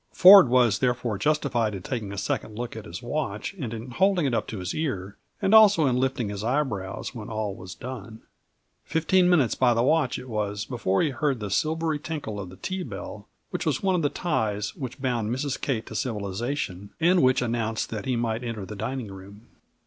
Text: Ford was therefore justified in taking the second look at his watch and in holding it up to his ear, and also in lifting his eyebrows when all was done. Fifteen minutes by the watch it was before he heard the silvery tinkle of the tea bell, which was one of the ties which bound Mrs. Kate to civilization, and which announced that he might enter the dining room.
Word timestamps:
Ford 0.13 0.49
was 0.49 0.79
therefore 0.79 1.19
justified 1.19 1.75
in 1.75 1.83
taking 1.83 2.09
the 2.09 2.17
second 2.17 2.57
look 2.57 2.75
at 2.75 2.85
his 2.85 3.03
watch 3.03 3.53
and 3.53 3.71
in 3.71 3.91
holding 3.91 4.25
it 4.25 4.33
up 4.33 4.47
to 4.47 4.57
his 4.57 4.73
ear, 4.73 5.15
and 5.39 5.53
also 5.53 5.85
in 5.85 5.95
lifting 5.95 6.29
his 6.29 6.43
eyebrows 6.43 7.13
when 7.13 7.29
all 7.29 7.53
was 7.53 7.75
done. 7.75 8.23
Fifteen 8.83 9.29
minutes 9.29 9.53
by 9.53 9.75
the 9.75 9.83
watch 9.83 10.17
it 10.17 10.27
was 10.27 10.65
before 10.65 11.03
he 11.03 11.11
heard 11.11 11.39
the 11.39 11.51
silvery 11.51 11.99
tinkle 11.99 12.39
of 12.39 12.49
the 12.49 12.55
tea 12.55 12.81
bell, 12.81 13.27
which 13.51 13.63
was 13.63 13.83
one 13.83 13.93
of 13.93 14.01
the 14.01 14.09
ties 14.09 14.75
which 14.75 14.99
bound 14.99 15.29
Mrs. 15.29 15.61
Kate 15.61 15.85
to 15.85 15.93
civilization, 15.93 16.89
and 16.99 17.21
which 17.21 17.43
announced 17.43 17.91
that 17.91 18.05
he 18.05 18.15
might 18.15 18.43
enter 18.43 18.65
the 18.65 18.75
dining 18.75 19.11
room. 19.11 19.49